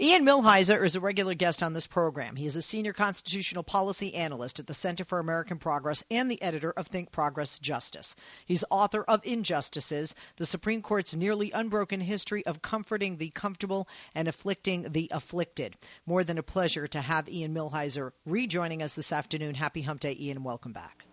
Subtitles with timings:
[0.00, 2.36] Ian Millhiser is a regular guest on this program.
[2.36, 6.40] He is a senior constitutional policy analyst at the Center for American Progress and the
[6.40, 8.14] editor of Think Progress Justice.
[8.46, 14.28] He's author of Injustices, the Supreme Court's nearly unbroken history of comforting the comfortable and
[14.28, 15.74] afflicting the afflicted.
[16.06, 19.56] More than a pleasure to have Ian Millhiser rejoining us this afternoon.
[19.56, 21.06] Happy Hump Day, Ian, welcome back.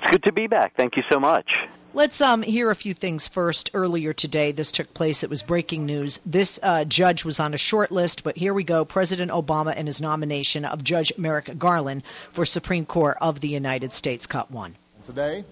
[0.00, 0.74] It's good to be back.
[0.78, 1.50] Thank you so much.
[1.96, 3.70] Let's um, hear a few things first.
[3.72, 5.22] Earlier today, this took place.
[5.22, 6.18] It was breaking news.
[6.26, 8.84] This uh, judge was on a short list, but here we go.
[8.84, 12.02] President Obama and his nomination of Judge Merrick Garland
[12.32, 14.74] for Supreme Court of the United States cut one.
[15.04, 15.44] Today,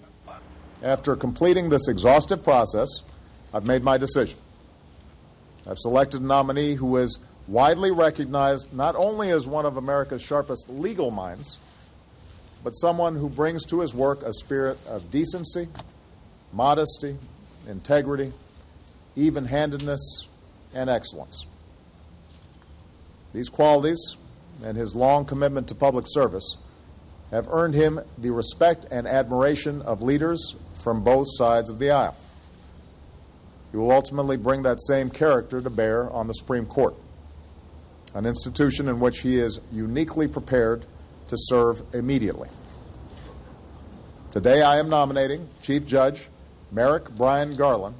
[0.83, 2.89] after completing this exhaustive process,
[3.53, 4.37] I've made my decision.
[5.65, 10.69] I've selected a nominee who is widely recognized not only as one of America's sharpest
[10.69, 11.57] legal minds,
[12.65, 15.69] but someone who brings to his work a spirit of decency
[16.53, 17.17] modesty,
[17.67, 18.31] integrity,
[19.15, 20.27] even handedness,
[20.73, 21.45] and excellence.
[23.33, 24.15] These qualities
[24.63, 26.57] and his long commitment to public service
[27.31, 32.15] have earned him the respect and admiration of leaders from both sides of the aisle.
[33.71, 36.93] He will ultimately bring that same character to bear on the Supreme Court,
[38.13, 40.85] an institution in which he is uniquely prepared
[41.27, 42.49] to serve immediately.
[44.29, 46.27] Today I am nominating Chief Judge
[46.73, 47.95] Merrick Brian Garland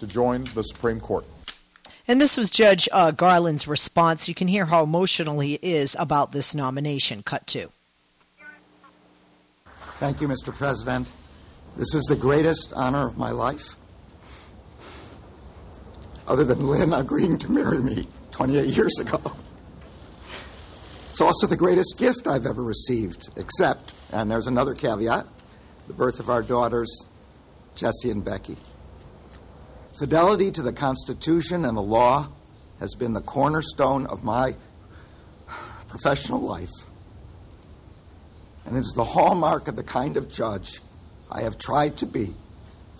[0.00, 1.24] to join the Supreme Court.
[2.08, 4.28] And this was Judge uh, Garland's response.
[4.28, 7.22] You can hear how emotional he is about this nomination.
[7.22, 7.70] Cut two.
[9.98, 10.54] Thank you, Mr.
[10.54, 11.10] President.
[11.76, 13.76] This is the greatest honor of my life.
[16.28, 19.20] Other than Lynn agreeing to marry me 28 years ago.
[21.10, 25.26] It's also the greatest gift I've ever received, except, and there's another caveat,
[25.86, 27.08] the birth of our daughters,
[27.76, 28.56] Jesse and Becky.
[29.98, 32.28] Fidelity to the Constitution and the law
[32.80, 34.54] has been the cornerstone of my
[35.88, 36.72] professional life.
[38.66, 40.80] And it is the hallmark of the kind of judge
[41.30, 42.34] I have tried to be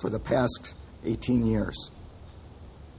[0.00, 1.90] for the past 18 years.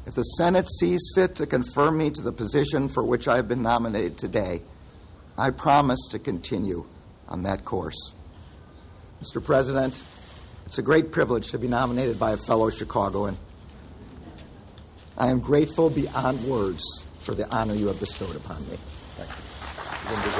[0.05, 3.47] If the Senate sees fit to confirm me to the position for which I have
[3.47, 4.61] been nominated today,
[5.38, 6.85] I promise to continue
[7.27, 8.13] on that course.
[9.21, 9.44] Mr.
[9.44, 9.94] President,
[10.67, 13.38] it's a great privilege to be nominated by a fellow Chicagoan.
[15.17, 16.83] I am grateful beyond words
[17.19, 18.75] for the honor you have bestowed upon me.
[19.16, 19.39] Thank you.
[20.11, 20.33] You've been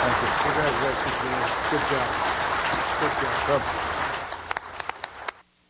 [0.00, 0.28] Thank you.
[0.48, 1.16] Congratulations,
[1.68, 2.08] Good job.
[3.00, 3.12] Good
[3.46, 3.62] job.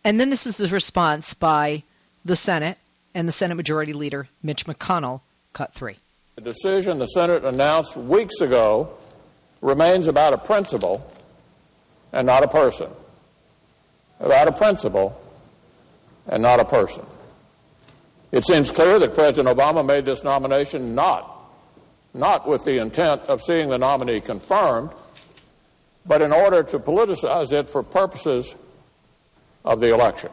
[0.05, 1.83] And then this is the response by
[2.25, 2.79] the Senate
[3.17, 5.97] and the Senate Majority Leader Mitch McConnell, cut three.
[6.37, 8.91] The decision the Senate announced weeks ago
[9.61, 11.12] remains about a principle
[12.13, 12.89] and not a person,
[14.21, 15.21] about a principle
[16.27, 17.05] and not a person.
[18.31, 21.29] It seems clear that President Obama made this nomination not,
[22.15, 24.91] not with the intent of seeing the nominee confirmed,
[26.07, 28.55] but in order to politicize it for purposes
[29.65, 30.31] of the election.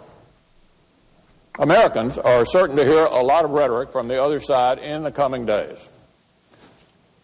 [1.59, 5.11] Americans are certain to hear a lot of rhetoric from the other side in the
[5.11, 5.89] coming days.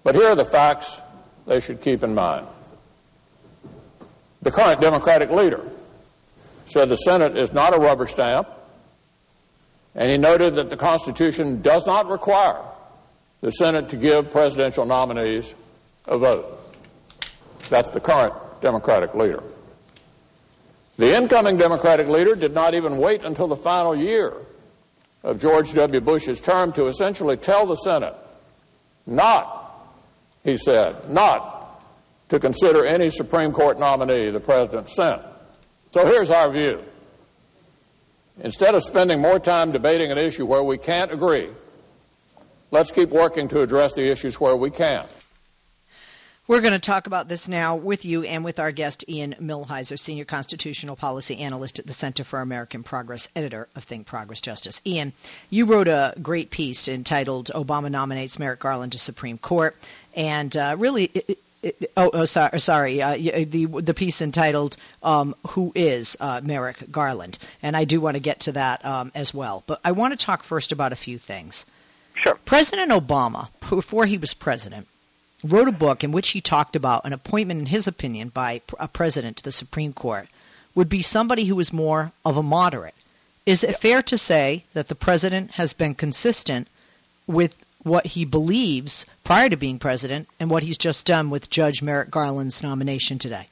[0.04, 1.00] But here are the facts
[1.48, 2.46] they should keep in mind.
[4.46, 5.60] The current Democratic leader
[6.68, 8.48] said the Senate is not a rubber stamp,
[9.96, 12.62] and he noted that the Constitution does not require
[13.42, 15.56] the Senate to give presidential nominees
[16.06, 16.46] a vote.
[17.70, 19.42] That's the current Democratic leader.
[20.98, 24.32] The incoming Democratic leader did not even wait until the final year
[25.24, 26.02] of George W.
[26.02, 28.14] Bush's term to essentially tell the Senate
[29.08, 29.76] not,
[30.44, 31.55] he said, not
[32.30, 35.22] to consider any Supreme Court nominee the President sent.
[35.92, 36.84] So here's our view.
[38.42, 41.50] Instead of spending more time debating an issue where we can't agree,
[42.72, 45.06] let's keep working to address the issues where we can.
[46.48, 49.98] We're going to talk about this now with you and with our guest, Ian Millhiser,
[49.98, 54.80] Senior Constitutional Policy Analyst at the Center for American Progress, editor of Think Progress Justice.
[54.86, 55.14] Ian,
[55.50, 59.76] you wrote a great piece entitled Obama Nominates Merrick Garland to Supreme Court.
[60.14, 61.10] And uh, really,
[61.98, 67.38] oh, oh sorry, sorry uh, the the piece entitled um, "Who is uh, Merrick Garland?"
[67.62, 69.64] and I do want to get to that um, as well.
[69.66, 71.66] But I want to talk first about a few things.
[72.24, 72.36] Sure.
[72.46, 74.88] President Obama, before he was president,
[75.44, 78.88] wrote a book in which he talked about an appointment, in his opinion, by a
[78.88, 80.28] president to the Supreme Court
[80.76, 82.96] would be somebody who was more of a moderate.
[83.46, 86.68] Is it fair to say that the president has been consistent
[87.28, 91.84] with what he believes prior to being president and what he's just done with Judge
[91.84, 93.48] Merrick Garland's nomination today.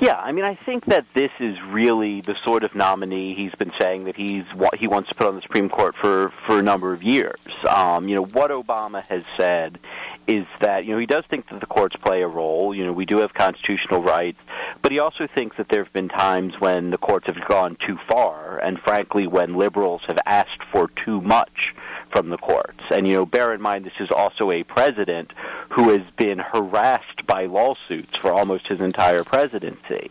[0.00, 3.72] Yeah, I mean, I think that this is really the sort of nominee he's been
[3.80, 4.44] saying that he's
[4.76, 7.38] he wants to put on the Supreme Court for for a number of years.
[7.68, 9.78] Um, you know, what Obama has said
[10.26, 12.74] is that you know he does think that the courts play a role.
[12.74, 14.40] You know, we do have constitutional rights,
[14.82, 17.96] but he also thinks that there have been times when the courts have gone too
[17.96, 21.74] far, and frankly, when liberals have asked for too much
[22.12, 22.82] from the courts.
[22.90, 25.32] And you know, bear in mind this is also a president
[25.70, 30.10] who has been harassed by lawsuits for almost his entire presidency.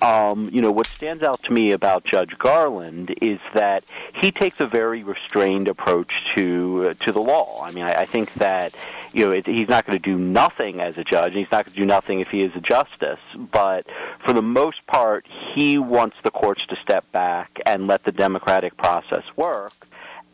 [0.00, 4.60] Um, you know, what stands out to me about Judge Garland is that he takes
[4.60, 7.62] a very restrained approach to uh, to the law.
[7.62, 8.74] I mean, I, I think that
[9.12, 11.32] you know, it, he's not going to do nothing as a judge.
[11.32, 13.20] and He's not going to do nothing if he is a justice.
[13.36, 13.86] But
[14.20, 18.76] for the most part, he wants the courts to step back and let the democratic
[18.76, 19.72] process work.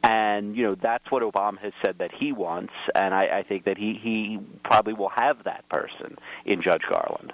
[0.06, 3.64] And you know that's what Obama has said that he wants, and I, I think
[3.64, 7.32] that he he probably will have that person in Judge Garland.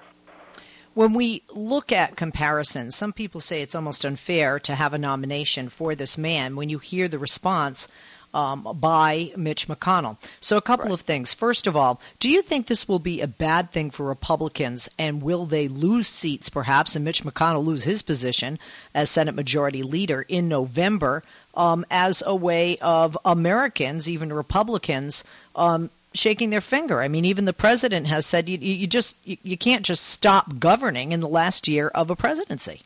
[0.95, 5.69] When we look at comparisons, some people say it's almost unfair to have a nomination
[5.69, 6.57] for this man.
[6.57, 7.89] When you hear the response
[8.35, 10.17] um, by Mitch McConnell.
[10.41, 10.95] So, a couple right.
[10.95, 11.35] of things.
[11.35, 15.23] First of all, do you think this will be a bad thing for Republicans, and
[15.23, 18.59] will they lose seats perhaps, and Mitch McConnell lose his position
[18.95, 21.23] as Senate Majority Leader in November
[21.55, 25.25] um, as a way of Americans, even Republicans,
[25.55, 27.01] um, shaking their finger.
[27.01, 30.59] I mean, even the president has said you, you just you, you can't just stop
[30.59, 32.81] governing in the last year of a presidency.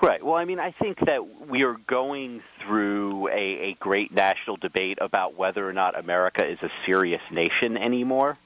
[0.00, 0.22] Right.
[0.22, 3.32] Well, I mean, I think that we are going through a,
[3.70, 8.36] a great national debate about whether or not America is a serious nation anymore.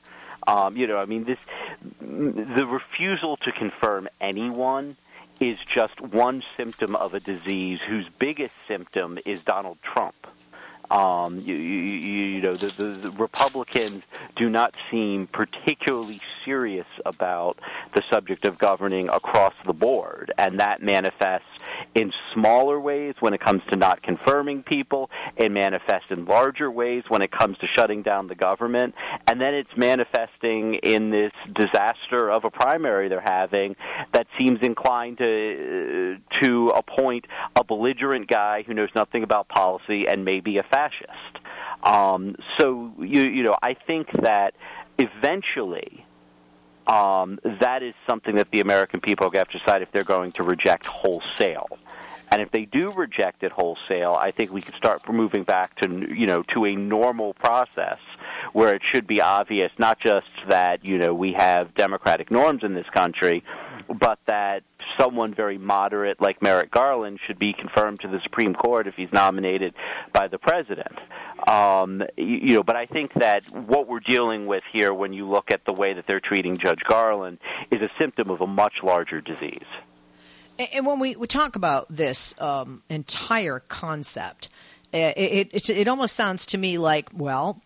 [0.47, 1.39] Um, you know, I mean, this
[2.01, 4.97] the refusal to confirm anyone
[5.41, 10.15] is just one symptom of a disease whose biggest symptom is Donald Trump.
[10.93, 14.03] Um, you, you, you know, the, the, the Republicans
[14.37, 17.59] do not seem particularly serious about
[17.95, 21.52] the subject of governing across the board, and that manifests
[21.95, 25.11] in smaller ways when it comes to not confirming people.
[25.37, 28.95] It manifests in larger ways when it comes to shutting down the government,
[29.27, 33.77] and then it's manifesting in this disaster of a primary they're having
[34.13, 37.27] that seems inclined to uh, to appoint
[37.57, 41.39] a belligerent guy who knows nothing about policy and maybe a fascist.
[41.83, 44.55] Um, so you you know I think that
[44.99, 46.07] eventually
[46.93, 50.43] um, that is something that the American people have to decide if they're going to
[50.43, 51.79] reject wholesale.
[52.31, 55.89] And if they do reject it wholesale, I think we could start moving back to
[56.15, 57.99] you know to a normal process
[58.53, 62.75] where it should be obvious not just that you know we have democratic norms in
[62.75, 63.43] this country,
[63.89, 64.63] but that
[64.99, 69.13] someone very moderate like Merrick Garland should be confirmed to the Supreme Court if he's
[69.13, 69.75] nominated
[70.13, 70.99] by the president.
[71.49, 75.29] Um, you, you know, but I think that what we're dealing with here, when you
[75.29, 77.39] look at the way that they're treating Judge Garland,
[77.71, 79.67] is a symptom of a much larger disease.
[80.75, 84.49] And when we, we talk about this um, entire concept,
[84.93, 87.61] it, it, it, it almost sounds to me like, well,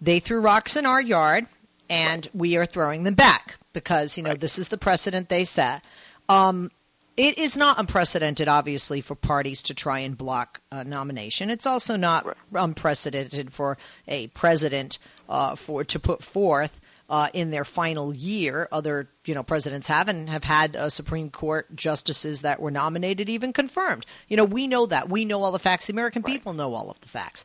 [0.00, 1.46] they threw rocks in our yard,
[1.88, 4.40] and we are throwing them back because you know right.
[4.40, 5.84] this is the precedent they set.
[6.28, 6.70] Um,
[7.16, 11.50] it is not unprecedented, obviously, for parties to try and block a nomination.
[11.50, 12.36] It's also not right.
[12.54, 13.76] unprecedented for
[14.08, 14.98] a president
[15.28, 16.80] uh, for to put forth
[17.10, 18.66] uh, in their final year.
[18.72, 23.52] Other, you know, presidents haven't have had uh, Supreme Court justices that were nominated even
[23.52, 24.06] confirmed.
[24.28, 25.10] You know, we know that.
[25.10, 25.88] We know all the facts.
[25.88, 26.32] The American right.
[26.32, 27.44] people know all of the facts.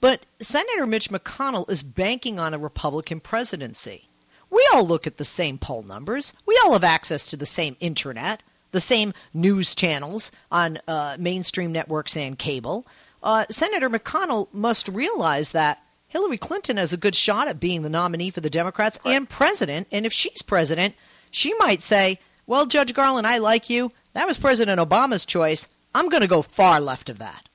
[0.00, 4.06] But Senator Mitch McConnell is banking on a Republican presidency.
[4.50, 6.32] We all look at the same poll numbers.
[6.46, 11.72] We all have access to the same internet, the same news channels on uh, mainstream
[11.72, 12.86] networks and cable.
[13.22, 17.90] Uh, Senator McConnell must realize that Hillary Clinton has a good shot at being the
[17.90, 19.14] nominee for the Democrats right.
[19.14, 19.88] and president.
[19.92, 20.94] And if she's president,
[21.30, 23.92] she might say, Well, Judge Garland, I like you.
[24.14, 25.68] That was President Obama's choice.
[25.94, 27.47] I'm going to go far left of that.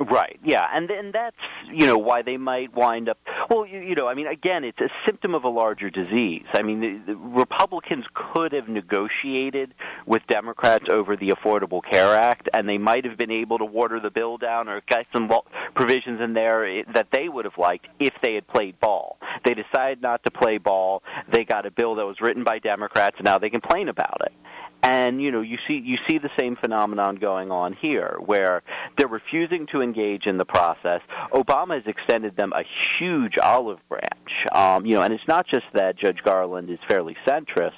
[0.00, 0.40] Right.
[0.42, 1.36] Yeah, and and that's
[1.70, 3.18] you know why they might wind up.
[3.50, 6.46] Well, you, you know, I mean, again, it's a symptom of a larger disease.
[6.54, 9.74] I mean, the, the Republicans could have negotiated
[10.06, 14.00] with Democrats over the Affordable Care Act, and they might have been able to water
[14.00, 15.30] the bill down or get some
[15.74, 19.18] provisions in there eh, that they would have liked if they had played ball.
[19.44, 21.02] They decided not to play ball.
[21.30, 24.32] They got a bill that was written by Democrats, and now they complain about it.
[24.82, 28.62] And you know, you see you see the same phenomenon going on here, where
[28.96, 31.00] they're refusing to engage in the process.
[31.32, 32.62] Obama has extended them a
[32.98, 34.04] huge olive branch.
[34.52, 37.74] Um, you know, and it's not just that Judge Garland is fairly centrist.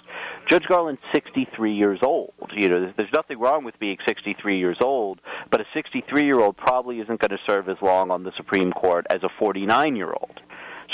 [0.49, 2.33] Judge Garland's 63 years old.
[2.55, 6.39] You know, there's, there's nothing wrong with being 63 years old, but a 63 year
[6.39, 9.97] old probably isn't going to serve as long on the Supreme Court as a 49
[9.97, 10.41] year old.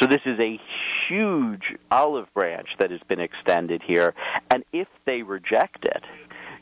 [0.00, 0.60] So this is a
[1.08, 4.14] huge olive branch that has been extended here,
[4.50, 6.04] and if they reject it,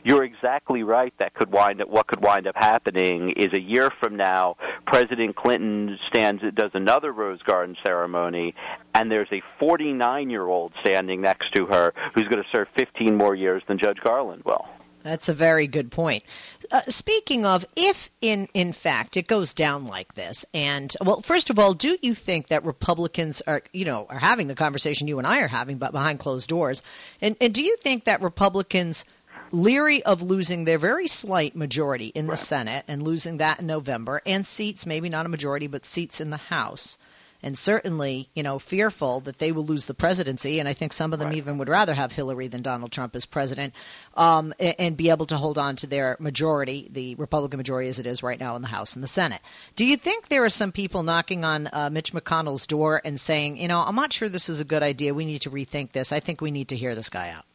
[0.03, 1.13] you're exactly right.
[1.19, 1.89] That could wind up.
[1.89, 7.11] What could wind up happening is a year from now, President Clinton stands, does another
[7.11, 8.55] Rose Garden ceremony,
[8.95, 13.17] and there's a 49 year old standing next to her who's going to serve 15
[13.17, 14.65] more years than Judge Garland will.
[15.07, 16.23] That's a very good point.
[16.69, 21.49] Uh, speaking of, if in in fact it goes down like this, and well, first
[21.49, 25.17] of all, do you think that Republicans are, you know, are having the conversation you
[25.17, 26.83] and I are having, but behind closed doors?
[27.21, 29.05] And and do you think that Republicans
[29.51, 32.39] leery of losing their very slight majority in the right.
[32.39, 36.31] Senate and losing that in November, and seats, maybe not a majority, but seats in
[36.31, 36.97] the House,
[37.43, 40.59] and certainly, you know, fearful that they will lose the presidency.
[40.59, 41.37] And I think some of them right.
[41.37, 43.73] even would rather have Hillary than Donald Trump as president,
[44.15, 47.99] um, and, and, be able to hold on to their majority, the Republican majority as
[47.99, 49.41] it is right now in the House and the Senate.
[49.75, 53.57] Do you think there are some people knocking on uh, Mitch McConnell's door and saying,
[53.57, 55.13] you know, I'm not sure this is a good idea.
[55.13, 56.11] We need to rethink this.
[56.11, 57.45] I think we need to hear this guy out.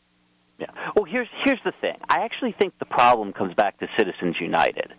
[0.59, 0.71] Yeah.
[0.95, 1.97] Well, here's here's the thing.
[2.09, 4.93] I actually think the problem comes back to Citizens United.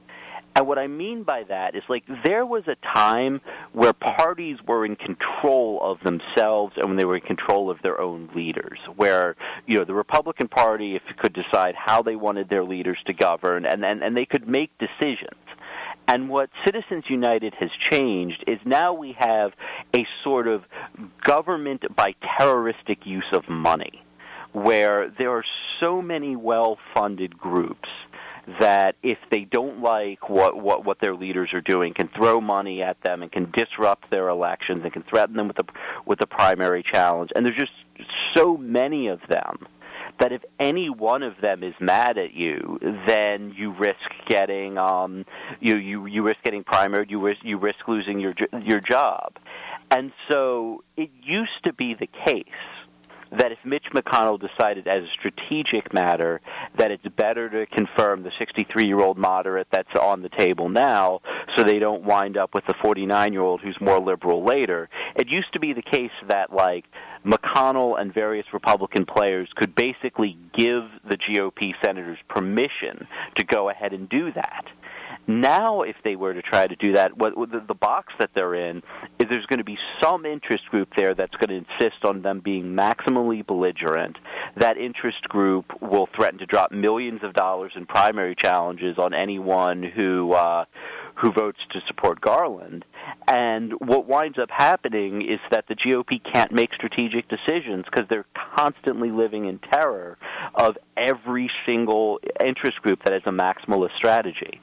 [0.56, 3.42] And what I mean by that is like there was a time
[3.72, 8.00] where parties were in control of themselves and when they were in control of their
[8.00, 12.64] own leaders, where you know the Republican Party if could decide how they wanted their
[12.64, 15.40] leaders to govern and, and, and they could make decisions.
[16.08, 19.54] And what Citizens United has changed is now we have
[19.96, 20.64] a sort of
[21.24, 24.04] government by terroristic use of money,
[24.52, 25.46] where there are
[25.82, 27.90] so many well funded groups
[28.60, 32.82] that if they don't like what, what, what their leaders are doing, can throw money
[32.82, 35.66] at them and can disrupt their elections and can threaten them with the
[36.06, 37.32] with the primary challenge.
[37.36, 37.72] And there's just
[38.36, 39.68] so many of them
[40.20, 43.96] that if any one of them is mad at you, then you risk
[44.28, 45.26] getting um,
[45.60, 47.10] you you you risk getting primaried.
[47.10, 48.34] You risk you risk losing your
[48.64, 49.38] your job.
[49.92, 52.44] And so it used to be the case
[53.38, 56.42] that if Mitch McConnell decided as a strategic matter
[56.78, 61.22] that it's better to confirm the 63 year old moderate that's on the table now
[61.56, 65.28] so they don't wind up with the 49 year old who's more liberal later, it
[65.30, 66.86] used to be the case that, like,
[67.26, 73.94] McConnell and various Republican players could basically give the GOP senators permission to go ahead
[73.94, 74.66] and do that.
[75.26, 78.56] Now, if they were to try to do that, what, the, the box that they're
[78.56, 78.78] in
[79.20, 82.42] is there's going to be some interest group there that's going to insist on them
[82.42, 84.18] being maximally belligerent.
[84.58, 89.84] That interest group will threaten to drop millions of dollars in primary challenges on anyone
[89.84, 90.66] who uh,
[91.16, 92.86] who votes to support Garland.
[93.28, 98.26] And what winds up happening is that the GOP can't make strategic decisions because they're
[98.56, 100.18] constantly living in terror
[100.56, 104.60] of every single interest group that has a maximalist strategy.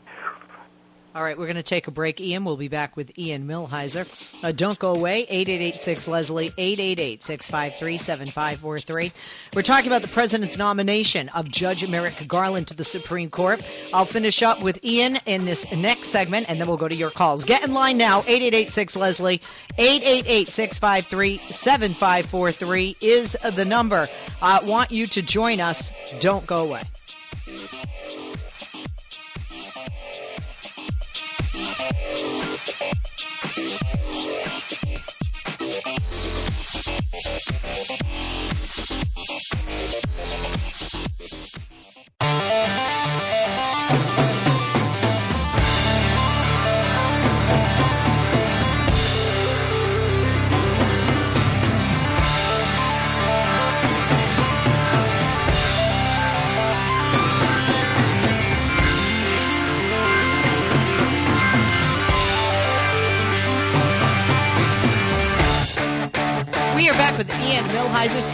[1.12, 2.44] All right, we're going to take a break, Ian.
[2.44, 4.06] We'll be back with Ian Millhiser.
[4.44, 5.22] Uh, don't go away.
[5.22, 9.12] 8886 Leslie, 888 653 7543.
[9.52, 13.60] We're talking about the president's nomination of Judge Merrick Garland to the Supreme Court.
[13.92, 17.10] I'll finish up with Ian in this next segment, and then we'll go to your
[17.10, 17.44] calls.
[17.44, 18.20] Get in line now.
[18.20, 19.42] 8886 Leslie,
[19.78, 24.08] 888 653 7543 is the number.
[24.40, 25.92] I want you to join us.
[26.20, 26.84] Don't go away.
[33.56, 33.89] We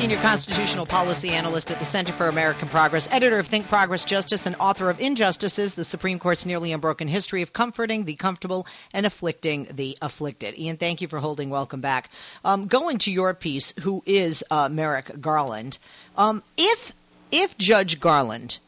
[0.06, 4.46] Senior Constitutional Policy Analyst at the Center for American Progress, editor of Think Progress Justice,
[4.46, 9.04] and author of Injustices, the Supreme Court's Nearly Unbroken History of Comforting the Comfortable and
[9.04, 10.56] Afflicting the Afflicted.
[10.56, 11.50] Ian, thank you for holding.
[11.50, 12.08] Welcome back.
[12.44, 15.76] Um, going to your piece, who is uh, Merrick Garland,
[16.16, 16.92] um, if,
[17.32, 18.58] if Judge Garland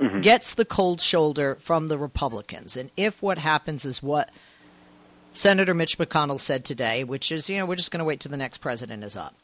[0.00, 0.22] mm-hmm.
[0.22, 4.30] gets the cold shoulder from the Republicans, and if what happens is what–
[5.34, 8.30] Senator Mitch McConnell said today, which is, you know, we're just going to wait till
[8.30, 9.34] the next president is up.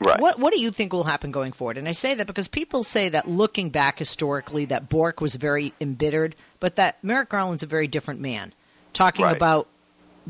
[0.00, 0.18] Right.
[0.18, 1.76] What What do you think will happen going forward?
[1.76, 5.74] And I say that because people say that looking back historically, that Bork was very
[5.80, 8.52] embittered, but that Merrick Garland's a very different man.
[8.94, 9.36] Talking right.
[9.36, 9.68] about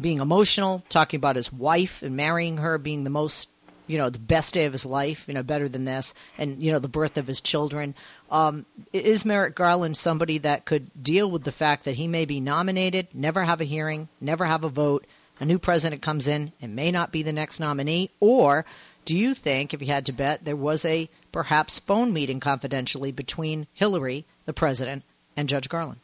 [0.00, 3.48] being emotional, talking about his wife and marrying her being the most
[3.86, 6.70] you know, the best day of his life, you know, better than this, and, you
[6.70, 7.96] know, the birth of his children.
[8.30, 12.38] Um, is Merrick Garland somebody that could deal with the fact that he may be
[12.38, 15.06] nominated, never have a hearing, never have a vote,
[15.40, 18.10] a new president comes in and may not be the next nominee?
[18.20, 18.64] Or
[19.04, 23.12] do you think, if you had to bet, there was a perhaps phone meeting confidentially
[23.12, 25.02] between Hillary, the president,
[25.36, 26.00] and Judge Garland?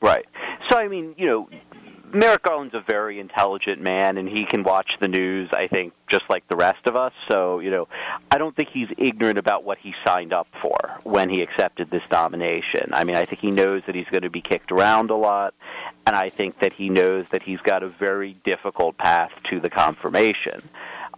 [0.00, 0.26] Right.
[0.70, 1.48] So, I mean, you know,
[2.14, 5.50] Merrick Garland's a very intelligent man, and he can watch the news.
[5.52, 7.12] I think just like the rest of us.
[7.28, 7.88] So you know,
[8.30, 12.04] I don't think he's ignorant about what he signed up for when he accepted this
[12.12, 12.90] nomination.
[12.92, 15.54] I mean, I think he knows that he's going to be kicked around a lot,
[16.06, 19.70] and I think that he knows that he's got a very difficult path to the
[19.70, 20.62] confirmation.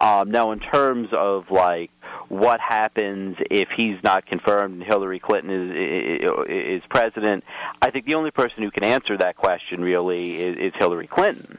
[0.01, 1.91] Um, now, in terms of like
[2.29, 7.45] what happens if he's not confirmed and Hillary Clinton is, is president,
[7.81, 11.59] I think the only person who can answer that question really is, is Hillary Clinton.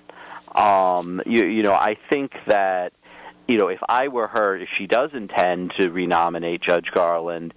[0.54, 2.94] Um, you, you know, I think that
[3.48, 7.54] you know if I were her, if she does intend to renominate Judge Garland.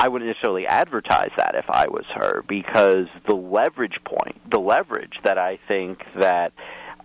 [0.00, 5.18] I wouldn't necessarily advertise that if I was her because the leverage point, the leverage
[5.24, 6.52] that I think that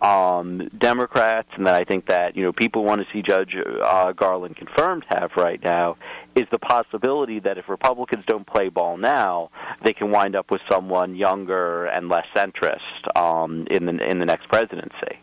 [0.02, 4.12] um, Democrats, and that I think that you know people want to see Judge uh,
[4.14, 5.98] Garland confirmed have right now
[6.36, 9.50] is the possibility that if Republicans don't play ball now,
[9.84, 12.80] they can wind up with someone younger and less centrist
[13.16, 15.20] um, in the in the next presidency.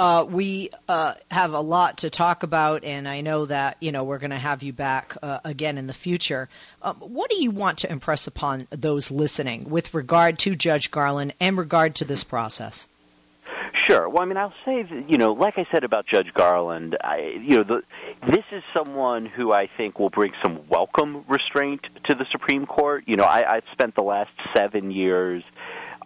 [0.00, 4.04] Uh, we uh, have a lot to talk about, and I know that you know
[4.04, 6.48] we're going to have you back uh, again in the future.
[6.80, 11.34] Um, what do you want to impress upon those listening with regard to Judge Garland
[11.38, 12.88] and regard to this process?
[13.86, 14.08] Sure.
[14.08, 17.38] Well, I mean, I'll say that, you know, like I said about Judge Garland, I,
[17.40, 17.82] you know, the,
[18.26, 23.04] this is someone who I think will bring some welcome restraint to the Supreme Court.
[23.06, 25.42] You know, I, I've spent the last seven years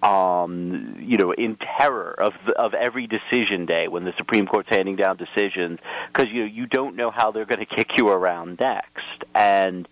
[0.04, 4.68] um, you know, in terror of the, of every decision day when the Supreme Court's
[4.68, 5.80] handing down decisions
[6.12, 9.24] because you know you don't know how they're going to kick you around next.
[9.34, 9.88] And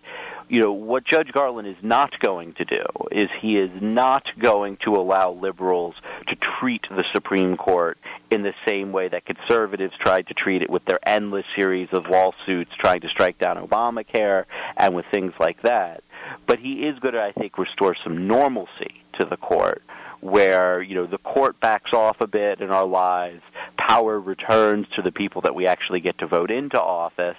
[0.49, 4.77] you know what Judge Garland is not going to do is he is not going
[4.77, 5.95] to allow liberals
[6.27, 7.97] to treat the Supreme Court
[8.29, 12.07] in the same way that conservatives tried to treat it with their endless series of
[12.07, 14.45] lawsuits trying to strike down Obamacare
[14.77, 16.03] and with things like that.
[16.45, 19.83] But he is going to, I think, restore some normalcy to the court
[20.23, 23.41] where you know the court backs off a bit in our lives,
[23.77, 27.37] power returns to the people that we actually get to vote into office,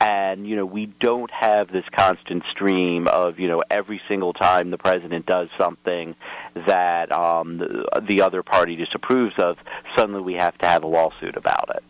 [0.00, 4.70] and you know we don't have this constant stream of you know every single time
[4.70, 6.16] the president does something
[6.54, 9.58] that um, the, the other party disapproves of,
[9.96, 11.84] suddenly we have to have a lawsuit about it.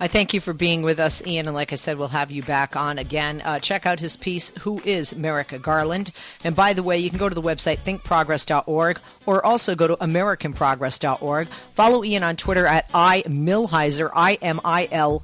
[0.00, 1.46] I thank you for being with us, Ian.
[1.46, 3.40] And like I said, we'll have you back on again.
[3.44, 6.10] Uh, check out his piece, Who is Merrick Garland?
[6.42, 9.96] And by the way, you can go to the website thinkprogress.org or also go to
[9.96, 11.48] americanprogress.org.
[11.72, 15.20] Follow Ian on Twitter at imillhiser, I-M-I-L-L-H-I-S-E-R,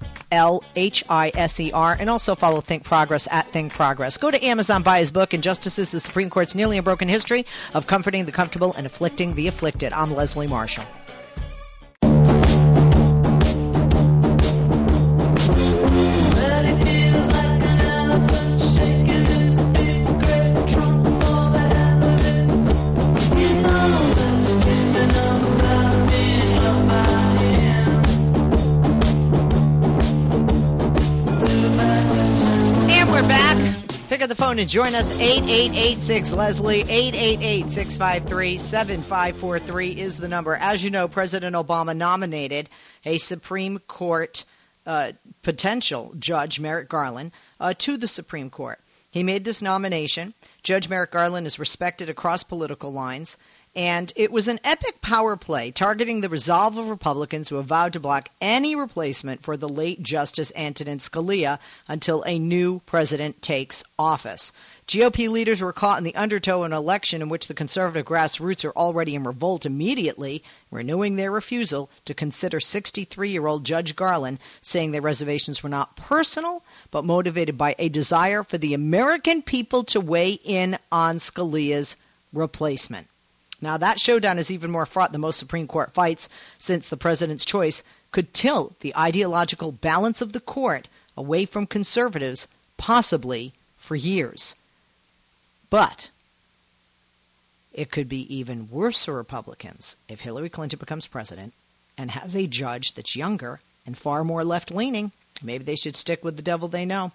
[1.98, 4.18] and also follow Think Progress at Think Progress.
[4.18, 8.24] Go to Amazon, buy his book, Injustices, the Supreme Court's Nearly Unbroken History of Comforting
[8.24, 9.92] the Comfortable and Afflicting the Afflicted.
[9.92, 10.86] I'm Leslie Marshall.
[34.10, 35.12] Pick up the phone and join us.
[35.12, 40.56] 8886 Leslie, 888 653 7543 is the number.
[40.56, 42.68] As you know, President Obama nominated
[43.04, 44.44] a Supreme Court
[44.84, 48.80] uh, potential judge, Merrick Garland, uh, to the Supreme Court.
[49.12, 50.34] He made this nomination.
[50.64, 53.38] Judge Merrick Garland is respected across political lines.
[53.76, 57.92] And it was an epic power play targeting the resolve of Republicans who have vowed
[57.92, 63.84] to block any replacement for the late Justice Antonin Scalia until a new president takes
[63.96, 64.52] office.
[64.88, 68.64] GOP leaders were caught in the undertow of an election in which the conservative grassroots
[68.64, 74.40] are already in revolt immediately, renewing their refusal to consider 63 year old Judge Garland,
[74.62, 79.84] saying their reservations were not personal, but motivated by a desire for the American people
[79.84, 81.96] to weigh in on Scalia's
[82.32, 83.06] replacement.
[83.60, 87.44] Now, that showdown is even more fraught than most Supreme Court fights, since the president's
[87.44, 94.56] choice could tilt the ideological balance of the court away from conservatives, possibly for years.
[95.68, 96.08] But
[97.72, 101.52] it could be even worse for Republicans if Hillary Clinton becomes president
[101.98, 105.12] and has a judge that's younger and far more left leaning.
[105.42, 107.12] Maybe they should stick with the devil they know.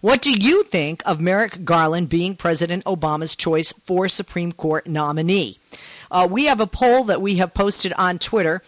[0.00, 5.58] What do you think of Merrick Garland being President Obama's choice for Supreme Court nominee?
[6.10, 8.62] Uh, we have a poll that we have posted on Twitter.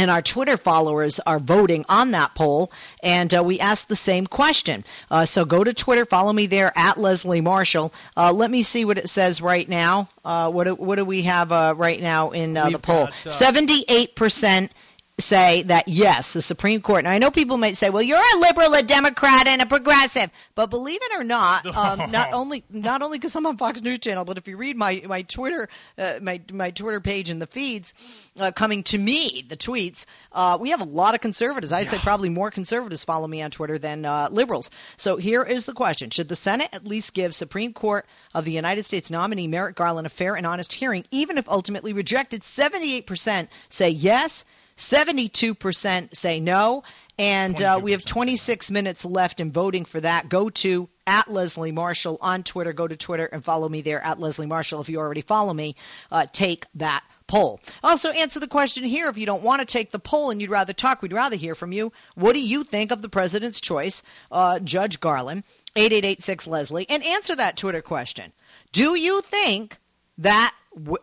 [0.00, 2.70] And our Twitter followers are voting on that poll,
[3.02, 4.84] and uh, we asked the same question.
[5.10, 7.92] Uh, so go to Twitter, follow me there at Leslie Marshall.
[8.16, 10.08] Uh, let me see what it says right now.
[10.24, 13.08] Uh, what do, what do we have uh, right now in uh, the poll?
[13.26, 14.70] Seventy-eight percent
[15.18, 17.00] say that yes, the Supreme Court.
[17.00, 20.30] And I know people might say, "Well, you're a liberal, a Democrat, and a progressive,"
[20.54, 23.98] but believe it or not, um, not only not only because I'm on Fox News
[23.98, 27.46] Channel, but if you read my my Twitter uh, my my Twitter page and the
[27.46, 27.94] feeds
[28.38, 31.72] uh, coming to me, the tweets, uh, we have a lot of conservatives.
[31.72, 34.70] I'd say probably more conservatives follow me on Twitter than uh, liberals.
[34.96, 38.52] So here is the question: Should the Senate at least give Supreme Court of the
[38.52, 42.42] United States nominee Merrick Garland a fair and honest hearing, even if ultimately rejected?
[42.42, 44.44] 78% say yes.
[44.78, 46.84] 72% say no.
[47.18, 50.28] And uh, we have 26 minutes left in voting for that.
[50.28, 52.72] Go to at Leslie Marshall on Twitter.
[52.72, 54.80] Go to Twitter and follow me there at Leslie Marshall.
[54.80, 55.74] If you already follow me,
[56.12, 57.60] uh, take that poll.
[57.82, 60.50] Also, answer the question here if you don't want to take the poll and you'd
[60.50, 61.92] rather talk, we'd rather hear from you.
[62.14, 65.42] What do you think of the president's choice, uh, Judge Garland?
[65.74, 66.86] 8886 Leslie.
[66.88, 68.32] And answer that Twitter question.
[68.72, 69.76] Do you think
[70.18, 70.54] that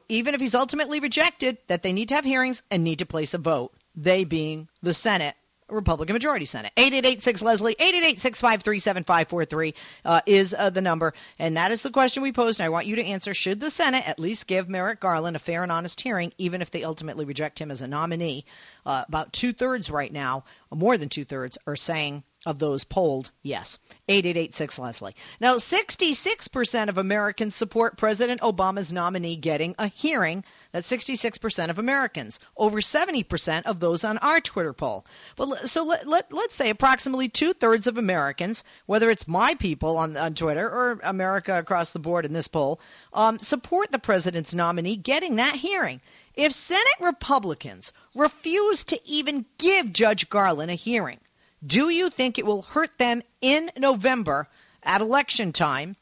[0.10, 3.34] even if he's ultimately rejected, that they need to have hearings and need to place
[3.34, 3.74] a vote.
[3.96, 5.36] They being the Senate,
[5.68, 6.72] Republican majority Senate.
[6.78, 11.14] 8886 Leslie, 888-653-7543 uh, is uh, the number.
[11.40, 12.60] And that is the question we posed.
[12.60, 13.34] And I want you to answer.
[13.34, 16.70] Should the Senate at least give Merrick Garland a fair and honest hearing, even if
[16.72, 18.46] they ultimately reject him as a nominee?
[18.86, 23.32] Uh, about two thirds right now, more than two thirds, are saying of those polled,
[23.42, 23.80] yes.
[24.08, 25.16] 8886 Leslie.
[25.40, 30.44] Now, 66% of Americans support President Obama's nominee getting a hearing.
[30.72, 32.40] That's 66% of Americans.
[32.56, 35.06] Over 70% of those on our Twitter poll.
[35.36, 39.98] But so let, let, let's say approximately two thirds of Americans, whether it's my people
[39.98, 42.80] on, on Twitter or America across the board in this poll,
[43.14, 46.02] um, support the president's nominee getting that hearing.
[46.36, 51.20] If Senate Republicans refuse to even give Judge Garland a hearing,
[51.66, 54.48] do you think it will hurt them in November
[54.84, 55.96] at election time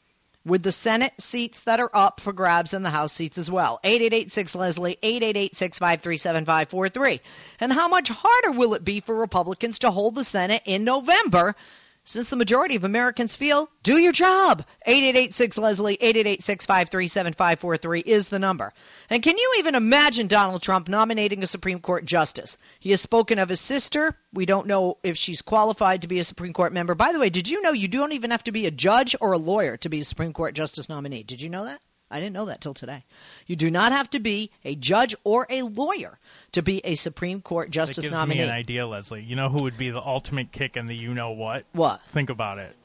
[0.44, 3.80] with the Senate seats that are up for grabs and the House seats as well?
[3.82, 10.24] 8886 Leslie, 888 And how much harder will it be for Republicans to hold the
[10.24, 11.56] Senate in November
[12.04, 14.64] since the majority of Americans feel, do your job.
[14.86, 18.72] 8886 Leslie, 888 is the number.
[19.08, 22.58] And can you even imagine Donald Trump nominating a Supreme Court justice?
[22.80, 24.16] He has spoken of his sister.
[24.32, 26.94] We don't know if she's qualified to be a Supreme Court member.
[26.94, 29.32] By the way, did you know you don't even have to be a judge or
[29.32, 31.22] a lawyer to be a Supreme Court justice nominee?
[31.22, 31.80] Did you know that?
[32.14, 33.02] I didn't know that till today.
[33.48, 36.16] You do not have to be a judge or a lawyer
[36.52, 38.38] to be a Supreme Court justice that gives nominee.
[38.38, 39.24] me an idea, Leslie.
[39.24, 41.64] You know who would be the ultimate kick in the you know what?
[41.72, 42.00] What?
[42.10, 42.76] Think about it.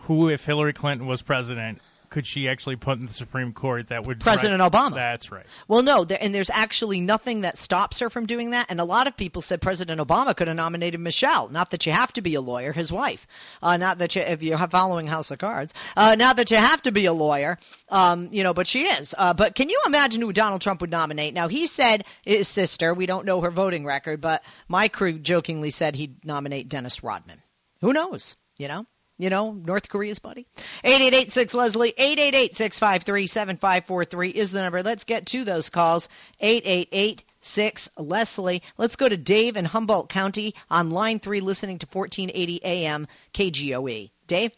[0.00, 4.06] Who, if Hillary Clinton was president, could she actually put in the Supreme Court that
[4.06, 4.94] would President drive, Obama?
[4.94, 5.46] That's right.
[5.68, 8.66] Well, no, there, and there's actually nothing that stops her from doing that.
[8.68, 11.48] And a lot of people said President Obama could have nominated Michelle.
[11.48, 13.26] Not that you have to be a lawyer, his wife.
[13.62, 16.82] Uh, not that you, if you're following House of Cards, uh, not that you have
[16.82, 17.58] to be a lawyer.
[17.88, 19.14] Um, you know, but she is.
[19.16, 21.34] Uh, but can you imagine who Donald Trump would nominate?
[21.34, 22.94] Now he said his sister.
[22.94, 27.38] We don't know her voting record, but my crew jokingly said he'd nominate Dennis Rodman.
[27.80, 28.36] Who knows?
[28.56, 28.86] You know.
[29.16, 30.44] You know, North Korea's buddy.
[30.82, 34.82] 8886 Leslie, 888-653-7543 is the number.
[34.82, 36.08] Let's get to those calls.
[36.40, 38.62] 8886 Leslie.
[38.76, 44.10] Let's go to Dave in Humboldt County on line 3 listening to 1480 AM KGOE.
[44.26, 44.50] Dave?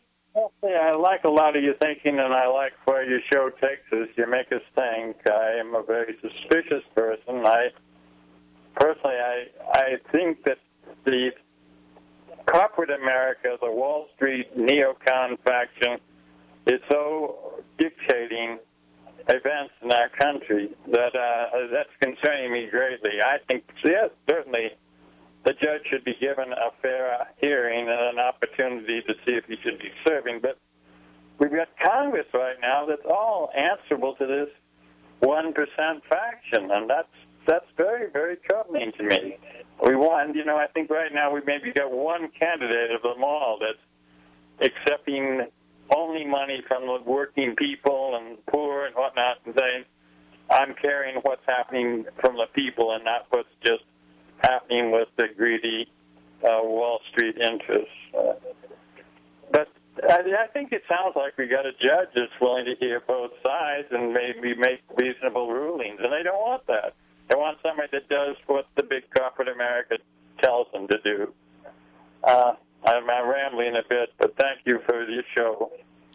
[0.62, 4.08] I like a lot of your thinking, and I like where your show takes us.
[4.16, 5.16] You make us think.
[5.26, 7.46] I am a very suspicious person.
[7.46, 7.70] I
[8.74, 10.58] personally, I I think that
[11.04, 11.32] the
[12.46, 15.98] corporate America, the Wall Street neocon faction,
[16.66, 18.58] is so dictating
[19.28, 23.10] events in our country that uh, that's concerning me greatly.
[23.22, 24.70] I think, yes, certainly
[25.44, 29.56] the judge should be given a fair hearing and an opportunity to see if he
[29.62, 30.40] should be serving.
[30.40, 30.58] But
[31.38, 34.48] we've got Congress right now that's all answerable to this
[35.20, 37.08] one percent faction, and that's
[37.46, 39.38] that's very very troubling to me
[39.84, 40.34] we won.
[40.34, 44.70] You know, I think right now we maybe got one candidate of them all that's
[44.70, 45.46] accepting
[45.94, 49.84] only money from the working people and poor and whatnot, and saying,
[50.50, 53.84] "I'm caring what's happening from the people and not what's just
[54.42, 55.88] happening with the greedy
[56.42, 58.32] uh, Wall Street interests." Uh,
[59.52, 59.68] but
[60.08, 63.30] I, I think it sounds like we got a judge that's willing to hear both
[63.44, 66.94] sides and maybe make reasonable rulings, and they don't want that.
[67.36, 69.98] They want somebody that does what the big corporate America
[70.40, 71.34] tells them to do.
[72.24, 75.70] Uh, I'm, I'm rambling a bit, but thank you for your show.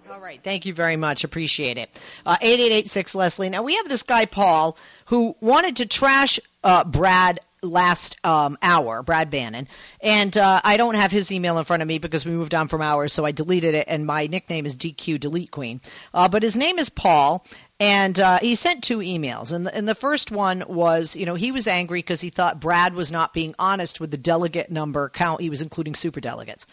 [0.09, 0.41] All right.
[0.43, 1.23] Thank you very much.
[1.23, 1.91] Appreciate it.
[2.25, 3.49] Uh, 8886 Leslie.
[3.49, 9.03] Now, we have this guy, Paul, who wanted to trash uh, Brad last um, hour,
[9.03, 9.67] Brad Bannon,
[10.01, 12.67] and uh, I don't have his email in front of me because we moved on
[12.67, 15.81] from hours, so I deleted it, and my nickname is DQ Delete Queen.
[16.13, 17.45] Uh, but his name is Paul,
[17.81, 19.53] And uh, he sent two emails.
[19.53, 22.61] And the, and the first one was, you know, he was angry because he thought
[22.61, 25.41] Brad was not being honest with the delegate number count.
[25.41, 26.67] He was including super delegates.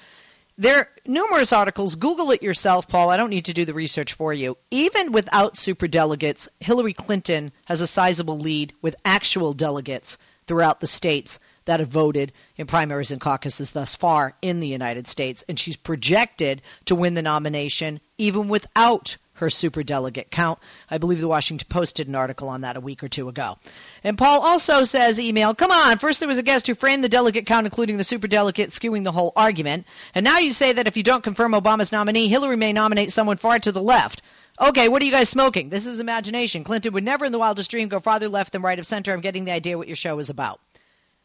[0.59, 1.94] There are numerous articles.
[1.94, 3.09] Google it yourself, Paul.
[3.09, 4.59] I don't need to do the research for you.
[4.71, 10.87] Even without super delegates, Hillary Clinton has a sizable lead with actual delegates throughout the
[10.87, 15.42] states that have voted in primaries and caucuses thus far in the United States.
[15.49, 20.59] And she's projected to win the nomination even without her superdelegate count.
[20.90, 23.59] I believe the Washington Post did an article on that a week or two ago.
[24.05, 27.09] And Paul also says, email, come on, first there was a guest who framed the
[27.09, 29.87] delegate count, including the superdelegate, skewing the whole argument.
[30.14, 33.37] And now you say that if you don't confirm Obama's nominee, Hillary may nominate someone
[33.37, 34.22] far to the left.
[34.61, 35.68] Okay, what are you guys smoking?
[35.68, 36.64] This is imagination.
[36.64, 39.12] Clinton would never in the wildest dream go farther left than right of center.
[39.12, 40.61] I'm getting the idea what your show is about.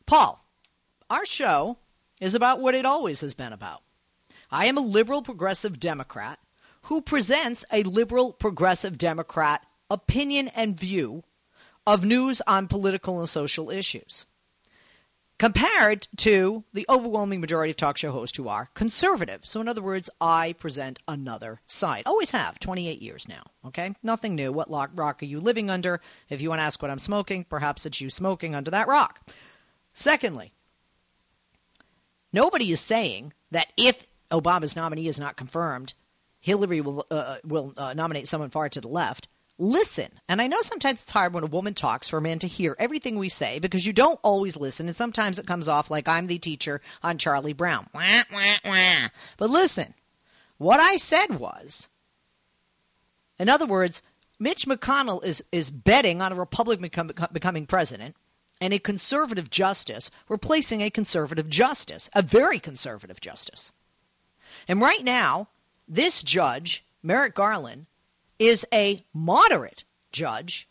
[0.05, 0.39] Paul,
[1.09, 1.77] our show
[2.21, 3.81] is about what it always has been about.
[4.51, 6.37] I am a liberal progressive Democrat
[6.83, 11.23] who presents a liberal progressive Democrat opinion and view
[11.85, 14.25] of news on political and social issues.
[15.39, 19.41] Compared to the overwhelming majority of talk show hosts who are conservative.
[19.45, 22.03] So, in other words, I present another side.
[22.05, 23.43] Always have, 28 years now.
[23.65, 23.93] Okay?
[24.03, 24.53] Nothing new.
[24.53, 26.01] What rock are you living under?
[26.29, 29.19] If you want to ask what I'm smoking, perhaps it's you smoking under that rock.
[29.93, 30.53] Secondly,
[32.31, 35.93] nobody is saying that if Obama's nominee is not confirmed,
[36.43, 39.29] Hillary will uh, will uh, nominate someone far to the left.
[39.57, 42.49] Listen, and I know sometimes it's hard when a woman talks for a man to
[42.49, 46.09] hear everything we say because you don't always listen, and sometimes it comes off like
[46.09, 47.87] I'm the teacher on Charlie Brown.
[47.93, 49.07] Wah, wah, wah.
[49.37, 49.93] But listen,
[50.57, 51.87] what I said was,
[53.39, 54.01] in other words,
[54.37, 58.17] Mitch McConnell is is betting on a Republican becoming president
[58.59, 63.71] and a conservative justice replacing a conservative justice, a very conservative justice.
[64.67, 65.47] And right now,
[65.87, 67.85] this judge, Merrick Garland,
[68.39, 70.67] is a moderate judge,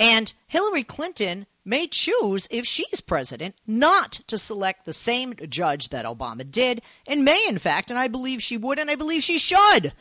[0.00, 6.04] and Hillary Clinton may choose, if she's president, not to select the same judge that
[6.04, 9.38] Obama did, and may, in fact, and I believe she would, and I believe she
[9.38, 9.92] should,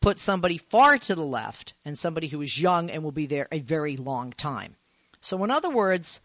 [0.00, 3.48] put somebody far to the left and somebody who is young and will be there
[3.52, 4.74] a very long time.
[5.20, 6.20] So, in other words,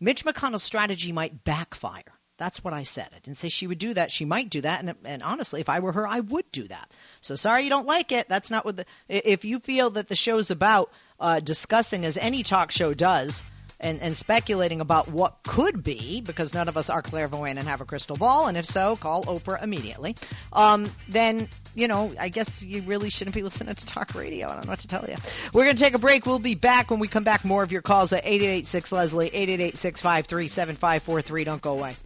[0.00, 2.02] Mitch McConnell's strategy might backfire.
[2.36, 3.08] That's what I said.
[3.14, 4.10] I didn't say she would do that.
[4.10, 6.90] She might do that, and, and honestly, if I were her, I would do that.
[7.20, 8.28] So sorry you don't like it.
[8.28, 8.86] That's not what the.
[9.08, 13.44] If you feel that the show's about uh, discussing, as any talk show does,
[13.84, 17.80] and, and speculating about what could be, because none of us are clairvoyant and have
[17.80, 20.16] a crystal ball, and if so, call Oprah immediately.
[20.52, 24.48] Um, then you know, I guess you really shouldn't be listening to talk radio.
[24.48, 25.16] I don't know what to tell you.
[25.52, 26.24] We're going to take a break.
[26.24, 27.44] We'll be back when we come back.
[27.44, 31.44] More of your calls at 8886 Leslie, 888 653 7543.
[31.44, 31.96] Don't go away.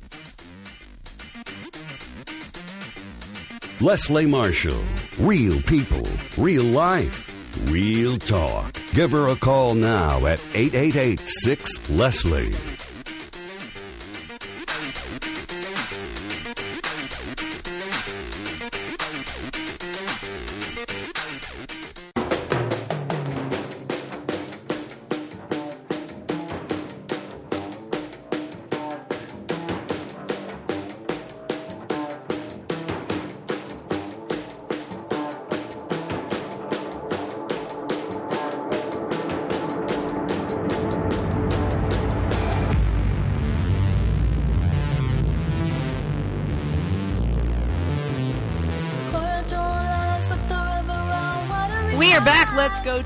[3.81, 4.83] Leslie Marshall.
[5.21, 6.03] Real people,
[6.37, 8.73] real life, real talk.
[8.93, 12.78] Give her a call now at 888 6 Leslie.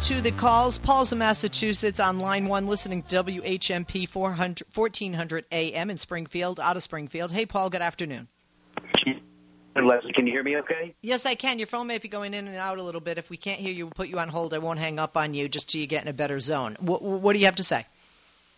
[0.03, 0.79] To the calls.
[0.79, 6.77] Paul's in Massachusetts on line one, listening to WHMP 400, 1400 AM in Springfield, out
[6.77, 7.31] of Springfield.
[7.31, 8.27] Hey, Paul, good afternoon.
[9.77, 10.97] Leslie, can you hear me okay?
[11.03, 11.61] Yes, I can.
[11.61, 13.17] Your phone may be going in and out a little bit.
[13.17, 14.55] If we can't hear you, we'll put you on hold.
[14.55, 16.77] I won't hang up on you just till you get in a better zone.
[16.81, 17.87] What, what do you have to say?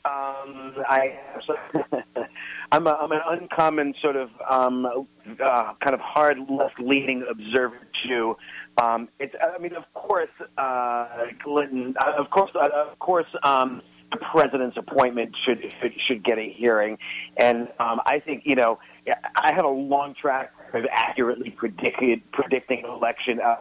[0.06, 1.18] Um, I,
[2.72, 7.78] I'm, a, I'm an uncommon sort of um, uh, kind of hard left leaning observer
[8.02, 8.36] Jew.
[8.80, 13.82] Um, it's, I mean, of course, uh, Clinton, uh, of course, uh, of course, um,
[14.10, 16.98] the president's appointment should, should should get a hearing,
[17.36, 22.84] and um, I think you know, I have a long track of accurately predicted predicting
[22.84, 23.40] election.
[23.40, 23.56] Uh,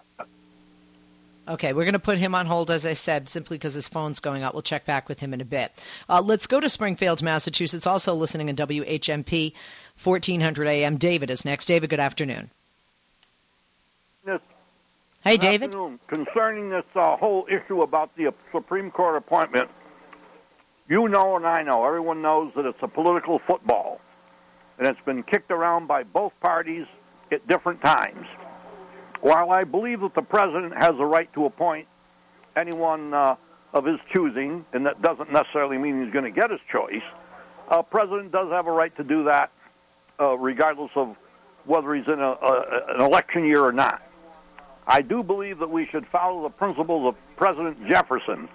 [1.46, 4.22] Okay, we're going to put him on hold, as I said, simply because his phone's
[4.22, 4.54] going out.
[4.54, 5.72] We'll check back with him in a bit.
[6.08, 9.54] Uh, let's go to Springfield, Massachusetts, also listening in WHMP
[10.02, 10.96] 1400 AM.
[10.96, 11.66] David is next.
[11.66, 12.50] David, good afternoon.
[14.26, 14.40] Yes,
[15.24, 15.70] Hey, Good David.
[15.70, 16.00] Afternoon.
[16.08, 19.70] Concerning this uh, whole issue about the Supreme Court appointment,
[20.90, 24.02] you know and I know, everyone knows that it's a political football,
[24.78, 26.88] and it's been kicked around by both parties
[27.32, 28.28] at different times.
[29.22, 31.88] While I believe that the president has a right to appoint
[32.58, 33.38] anyone uh,
[33.74, 37.02] of his choosing, and that doesn't necessarily mean he's going to get his choice.
[37.70, 39.52] A president does have a right to do that,
[40.20, 41.16] uh, regardless of
[41.64, 44.02] whether he's in a, a, an election year or not.
[44.86, 48.50] I do believe that we should follow the principles of President Jefferson.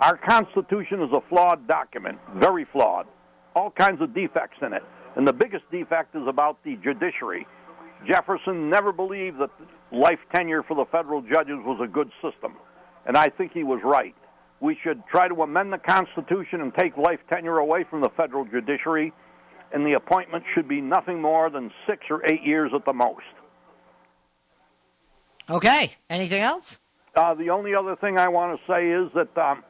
[0.00, 3.06] Our Constitution is a flawed document, very flawed,
[3.54, 4.82] all kinds of defects in it.
[5.14, 7.46] And the biggest defect is about the judiciary.
[8.06, 9.50] Jefferson never believed that
[9.92, 12.56] life tenure for the federal judges was a good system,
[13.06, 14.14] and I think he was right.
[14.60, 18.44] We should try to amend the Constitution and take life tenure away from the federal
[18.44, 19.12] judiciary,
[19.72, 23.24] and the appointment should be nothing more than six or eight years at the most.
[25.48, 25.92] Okay.
[26.10, 26.80] Anything else?
[27.14, 29.62] Uh, the only other thing I want to say is that um,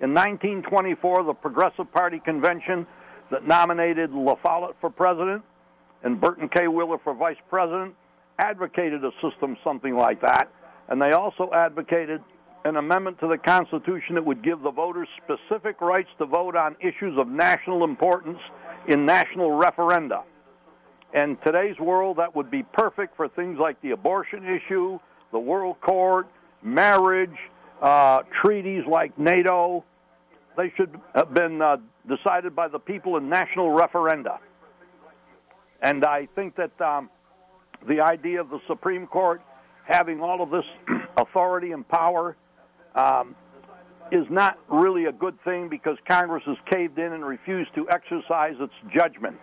[0.00, 2.86] in 1924, the Progressive Party convention
[3.30, 5.42] that nominated La Follette for president
[6.02, 6.68] and Burton K.
[6.68, 7.94] Wheeler for vice president
[8.38, 10.50] advocated a system something like that.
[10.88, 12.22] And they also advocated
[12.64, 16.76] an amendment to the Constitution that would give the voters specific rights to vote on
[16.80, 18.38] issues of national importance
[18.88, 20.22] in national referenda.
[21.14, 24.98] In today's world, that would be perfect for things like the abortion issue,
[25.32, 26.28] the World Court,
[26.62, 27.36] marriage,
[27.80, 29.84] uh, treaties like NATO.
[30.56, 31.76] They should have been uh,
[32.08, 34.38] decided by the people in national referenda.
[35.80, 37.10] And I think that um,
[37.86, 39.40] the idea of the Supreme Court
[39.84, 40.64] having all of this
[41.16, 42.36] authority and power
[42.94, 43.34] um,
[44.10, 48.54] is not really a good thing because Congress has caved in and refused to exercise
[48.58, 49.36] its judgment.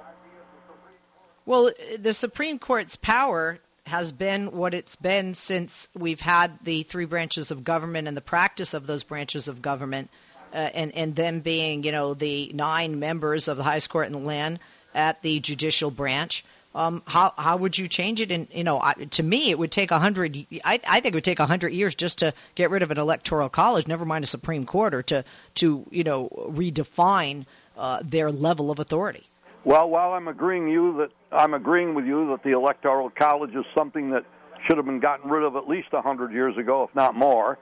[1.46, 7.06] Well, the Supreme Court's power has been what it's been since we've had the three
[7.06, 10.10] branches of government and the practice of those branches of government,
[10.54, 14.14] uh, and and them being you know the nine members of the highest court in
[14.14, 14.60] the land
[14.94, 16.44] at the judicial branch.
[16.74, 18.32] Um, how how would you change it?
[18.32, 20.36] And you know, I, to me, it would take a hundred.
[20.64, 22.98] I, I think it would take a hundred years just to get rid of an
[22.98, 23.88] electoral college.
[23.88, 25.24] Never mind a Supreme Court, or to
[25.56, 27.46] to you know redefine
[27.78, 29.24] uh, their level of authority.
[29.66, 33.66] Well, while I'm agreeing you that I'm agreeing with you that the electoral college is
[33.76, 34.24] something that
[34.66, 37.58] should have been gotten rid of at least a hundred years ago, if not more.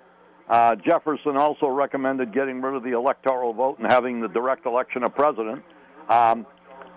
[0.49, 5.03] Uh, Jefferson also recommended getting rid of the electoral vote and having the direct election
[5.03, 5.63] of president.
[6.09, 6.45] Um,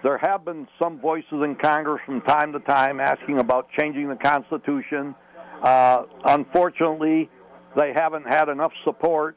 [0.03, 4.17] there have been some voices in Congress from time to time asking about changing the
[4.17, 5.15] Constitution.
[5.63, 7.31] Uh, unfortunately,
[7.77, 9.37] they haven't had enough support,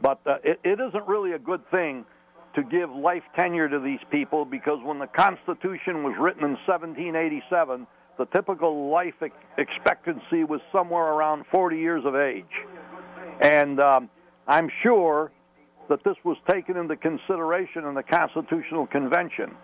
[0.00, 2.04] but uh, it, it isn't really a good thing
[2.58, 7.86] to give life tenure to these people because when the Constitution was written in 1787,
[8.18, 9.14] the typical life
[9.58, 12.44] expectancy was somewhere around 40 years of age.
[13.40, 14.10] And um,
[14.48, 15.30] I'm sure
[15.88, 19.54] that this was taken into consideration in the Constitutional Convention.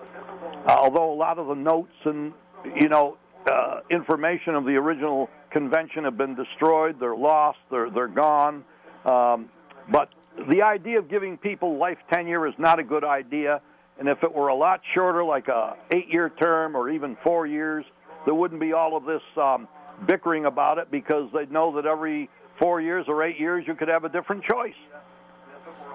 [0.66, 2.33] Uh, although a lot of the notes and,
[2.76, 3.18] you know,
[3.50, 8.64] uh, information of the original convention have been destroyed, they're lost, they're, they're gone.
[9.04, 9.50] Um,
[9.90, 10.11] but
[10.48, 13.60] the idea of giving people life tenure is not a good idea.
[13.98, 17.84] And if it were a lot shorter, like a eight-year term or even four years,
[18.24, 19.68] there wouldn't be all of this um,
[20.06, 23.88] bickering about it because they'd know that every four years or eight years you could
[23.88, 24.74] have a different choice.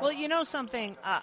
[0.02, 1.20] Well, you know something, uh,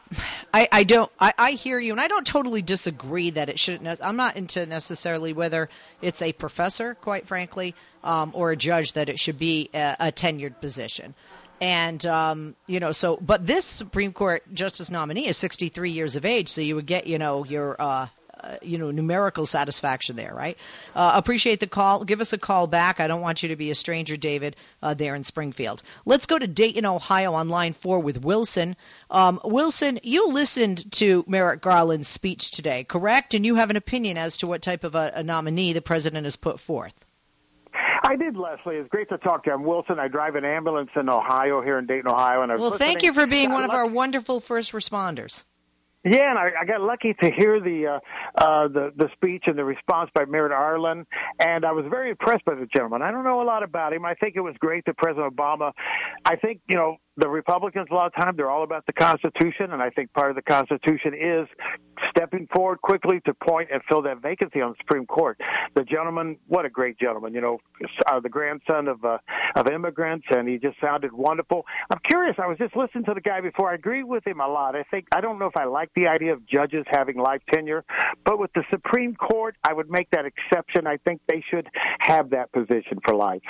[0.52, 1.10] I, I don't.
[1.18, 4.00] I, I hear you, and I don't totally disagree that it shouldn't.
[4.02, 5.70] I'm not into necessarily whether
[6.02, 7.74] it's a professor, quite frankly,
[8.04, 11.14] um, or a judge that it should be a, a tenured position.
[11.60, 16.24] And um, you know, so but this Supreme Court justice nominee is 63 years of
[16.24, 20.34] age, so you would get you know your uh, uh, you know numerical satisfaction there,
[20.34, 20.58] right?
[20.94, 22.04] Uh, appreciate the call.
[22.04, 23.00] Give us a call back.
[23.00, 25.82] I don't want you to be a stranger, David, uh, there in Springfield.
[26.04, 28.76] Let's go to Dayton, Ohio, on line four with Wilson.
[29.10, 33.32] Um, Wilson, you listened to Merrick Garland's speech today, correct?
[33.32, 36.24] And you have an opinion as to what type of a, a nominee the president
[36.24, 37.05] has put forth.
[38.06, 38.76] I did, Leslie.
[38.76, 39.54] It's great to talk to you.
[39.54, 39.98] I'm Wilson.
[39.98, 42.42] I drive an ambulance in Ohio, here in Dayton, Ohio.
[42.42, 42.88] And I was well, listening.
[42.88, 45.44] thank you for being one of our wonderful first responders.
[46.04, 49.58] Yeah, and I, I got lucky to hear the uh, uh, the the speech and
[49.58, 51.04] the response by Merrick Garland,
[51.40, 53.02] and I was very impressed by the gentleman.
[53.02, 54.04] I don't know a lot about him.
[54.04, 55.72] I think it was great that President Obama.
[56.24, 59.72] I think you know the Republicans a lot of times they're all about the Constitution,
[59.72, 61.48] and I think part of the Constitution is
[62.10, 65.40] stepping forward quickly to point and fill that vacancy on the Supreme Court.
[65.74, 67.32] The gentleman, what a great gentleman!
[67.32, 67.58] You know,
[68.06, 69.18] uh, the grandson of uh,
[69.54, 71.64] of immigrants, and he just sounded wonderful.
[71.90, 72.36] I'm curious.
[72.38, 73.70] I was just listening to the guy before.
[73.70, 74.76] I agree with him a lot.
[74.76, 77.84] I think I don't know if I like the idea of judges having life tenure,
[78.24, 80.86] but with the Supreme Court, I would make that exception.
[80.86, 81.68] I think they should
[82.00, 83.42] have that position for life.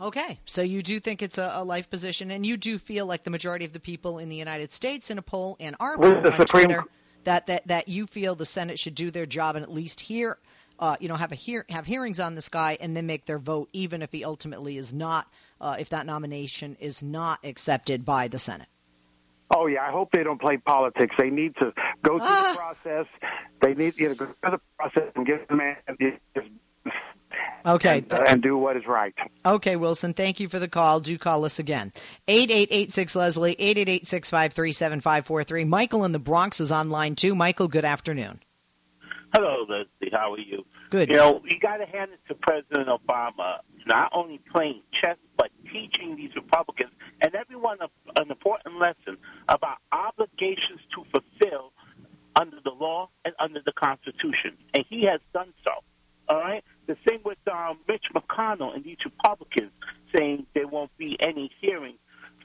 [0.00, 3.24] Okay, so you do think it's a, a, life position, and you do feel like
[3.24, 6.14] the majority of the people in the United States in a poll and our poll
[6.26, 6.66] on Supreme...
[6.66, 6.84] Twitter
[7.24, 10.38] that, that that you feel the Senate should do their job and at least hear
[10.78, 13.38] uh, you know, have a hear- have hearings on this guy and then make their
[13.38, 15.26] vote, even if he ultimately is not,
[15.60, 18.68] uh, if that nomination is not accepted by the Senate.
[19.50, 21.14] Oh yeah, I hope they don't play politics.
[21.18, 21.72] They need to
[22.02, 22.52] go through Ah.
[22.52, 23.06] the process.
[23.60, 25.76] They need you know go through the process and give the man
[27.64, 27.98] Okay.
[27.98, 29.14] and, uh, and do what is right.
[29.44, 31.00] Okay, Wilson, thank you for the call.
[31.00, 31.92] Do call us again.
[32.26, 35.64] 8886 Leslie, 888 653 7543.
[35.64, 37.34] Michael in the Bronx is online too.
[37.34, 38.40] Michael, good afternoon.
[39.34, 40.10] Hello, Leslie.
[40.10, 40.64] How are you?
[40.90, 41.10] Good.
[41.10, 45.50] You know, you got to hand it to President Obama, not only playing chess, but
[45.64, 49.18] teaching these Republicans and everyone a, an important lesson
[49.48, 51.72] about obligations to fulfill
[52.36, 54.56] under the law and under the Constitution.
[54.72, 55.72] And he has done so.
[56.28, 56.64] All right?
[56.88, 59.72] The same with um, Mitch McConnell and these Republicans
[60.16, 61.98] saying there won't be any hearings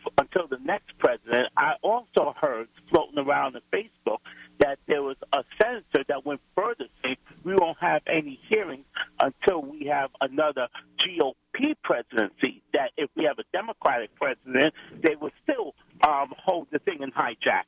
[0.05, 1.47] f- until the next president.
[1.57, 4.17] I also heard floating around on Facebook
[4.59, 7.15] that there was a senator that went further, saying
[7.45, 8.85] we won't have any hearings
[9.19, 10.67] until we have another
[10.99, 12.61] GOP presidency.
[12.73, 15.73] That if we have a Democratic president, they will still
[16.05, 17.63] um, hold the thing in hijack.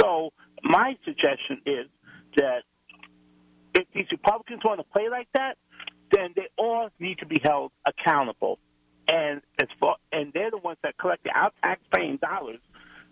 [0.00, 1.86] So my suggestion is
[2.36, 2.62] that
[3.74, 5.56] if these Republicans want to play like that,
[6.12, 8.58] then they all need to be held accountable.
[9.08, 12.60] And as far and they're the ones that collect our taxpaying dollars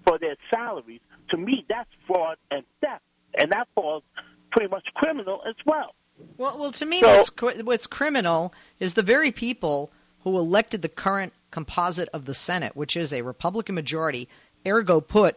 [0.06, 1.00] for their salaries.
[1.30, 3.02] To me, that's fraud and theft,
[3.36, 4.02] and that falls
[4.50, 5.94] pretty much criminal as well.
[6.36, 9.90] Well, well, to me, So- what's what's criminal is the very people
[10.22, 14.28] who elected the current composite of the Senate, which is a Republican majority,
[14.66, 15.36] ergo put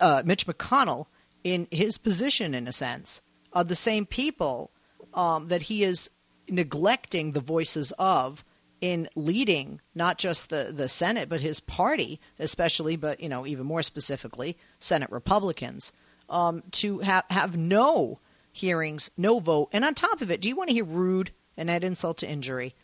[0.00, 1.06] uh, Mitch McConnell
[1.44, 3.20] in his position, in a sense,
[3.52, 4.70] are the same people
[5.12, 6.10] um, that he is
[6.48, 8.44] neglecting the voices of
[8.80, 13.66] in leading not just the, the Senate, but his party, especially, but you know even
[13.66, 15.92] more specifically, Senate Republicans,
[16.28, 18.18] um, to have have no
[18.52, 21.70] hearings, no vote, and on top of it, do you want to hear rude and
[21.70, 22.74] add insult to injury?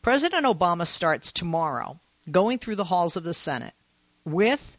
[0.00, 2.00] President Obama starts tomorrow
[2.30, 3.74] going through the halls of the Senate
[4.24, 4.78] with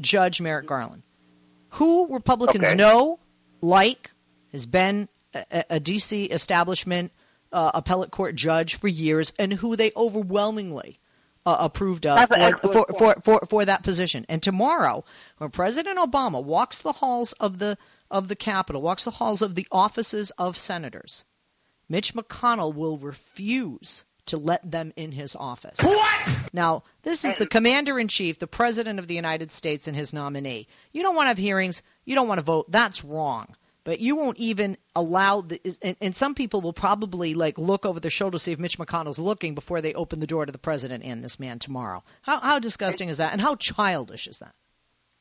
[0.00, 1.02] Judge Merrick Garland,
[1.70, 2.74] who Republicans Okay.
[2.76, 3.18] know,
[3.60, 4.10] like,
[4.52, 6.24] has been a, a- a D.C.
[6.24, 7.12] establishment
[7.52, 10.98] uh, appellate court judge for years, and who they overwhelmingly
[11.44, 14.26] uh, approved of for, for, for, for, for that position.
[14.28, 15.04] And tomorrow,
[15.38, 17.78] when President Obama walks the halls of the
[18.10, 21.24] of the Capitol, walks the halls of the offices of senators,
[21.88, 25.78] Mitch McConnell will refuse to let them in his office.
[25.80, 26.52] What?
[26.52, 30.12] Now, this is the commander in chief, the president of the United States, and his
[30.12, 30.66] nominee.
[30.92, 31.82] You don't want to have hearings.
[32.04, 32.70] You don't want to vote.
[32.70, 33.54] That's wrong.
[33.86, 35.60] But you won't even allow the.
[35.80, 38.78] And, and some people will probably like look over their shoulder to see if Mitch
[38.78, 42.02] McConnell's looking before they open the door to the president and this man tomorrow.
[42.22, 43.30] How, how disgusting is that?
[43.30, 44.52] And how childish is that?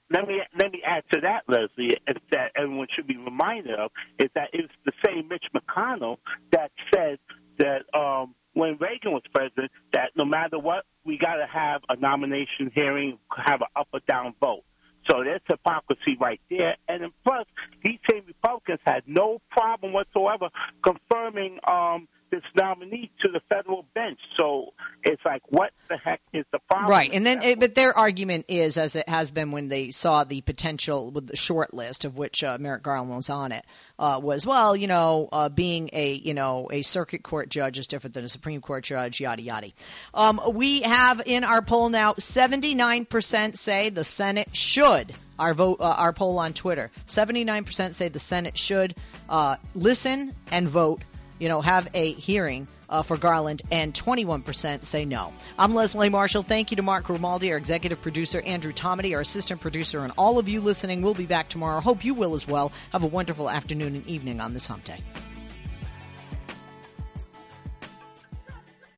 [0.09, 1.95] Let me let me add to that, Leslie,
[2.32, 6.18] that everyone should be reminded of is that it's the same Mitch McConnell
[6.51, 7.20] that said
[7.59, 11.95] that um, when Reagan was president that no matter what, we got to have a
[11.97, 14.63] nomination hearing, have an up or down vote.
[15.10, 16.76] So there's hypocrisy right there.
[16.88, 17.45] And then plus,
[17.84, 20.49] these same Republicans had no problem whatsoever
[20.84, 24.19] confirming um, this nominee to the federal bench.
[24.38, 24.73] So
[25.03, 26.89] it's like, what the heck is the problem?
[26.89, 30.23] Right, and then, it, but their argument is, as it has been when they saw
[30.23, 33.65] the potential with the short list of which uh, Merrick Garland was on it,
[33.97, 37.88] uh, was well, you know, uh, being a you know a circuit court judge is
[37.88, 39.71] different than a Supreme Court judge, yada yada.
[40.13, 45.13] Um, we have in our poll now, 79% say the Senate should.
[45.38, 48.95] Our vote, uh, our poll on Twitter, 79% say the Senate should
[49.28, 51.03] uh, listen and vote
[51.39, 55.33] you know, have a hearing uh, for Garland, and 21% say no.
[55.57, 56.43] I'm Leslie Marshall.
[56.43, 60.39] Thank you to Mark Grimaldi, our executive producer, Andrew Tomedy, our assistant producer, and all
[60.39, 61.01] of you listening.
[61.01, 61.81] We'll be back tomorrow.
[61.81, 62.71] Hope you will as well.
[62.91, 64.99] Have a wonderful afternoon and evening on this hump day.